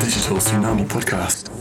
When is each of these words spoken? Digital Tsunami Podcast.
Digital 0.00 0.38
Tsunami 0.38 0.84
Podcast. 0.84 1.55